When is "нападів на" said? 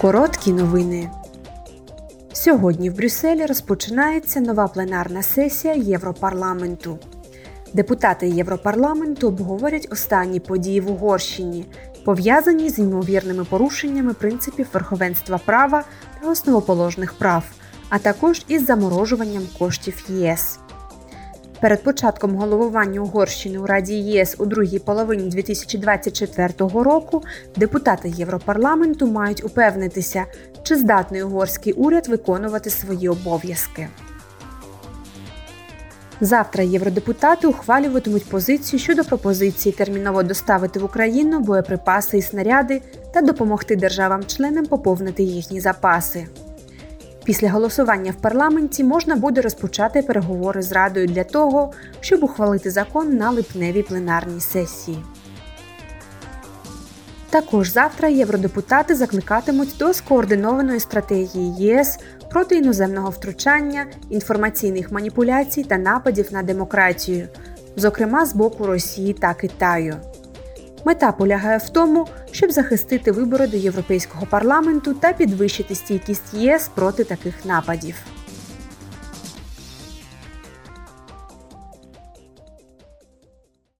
65.78-66.42